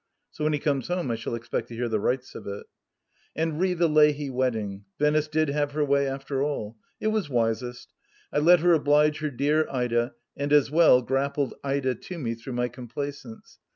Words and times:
So 0.31 0.43
when 0.45 0.53
he 0.53 0.57
comes 0.57 0.87
home 0.87 1.11
I 1.11 1.15
shall 1.15 1.35
expect 1.35 1.67
to 1.67 1.75
hear 1.75 1.87
the 1.87 1.99
rights 1.99 2.33
of 2.33 2.47
it. 2.47 2.65
And 3.35 3.59
re 3.59 3.75
the 3.75 3.87
Leahy 3.87 4.31
wedding— 4.31 4.85
^Venice 4.99 5.29
did 5.29 5.49
have 5.49 5.73
her 5.73 5.85
way 5.85 6.07
after 6.07 6.41
all. 6.41 6.75
It 6.99 7.09
was 7.09 7.29
wisest. 7.29 7.93
I 8.33 8.39
let 8.39 8.61
her 8.61 8.73
oblige 8.73 9.19
her 9.19 9.29
dear 9.29 9.67
Ida, 9.69 10.15
and, 10.35 10.51
as 10.51 10.71
well, 10.71 11.03
grappled 11.03 11.53
Ida 11.63 11.93
to 11.93 12.17
me 12.17 12.33
through 12.33 12.53
my 12.53 12.67
complaisance. 12.67 13.59